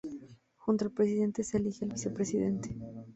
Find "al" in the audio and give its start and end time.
0.85-0.89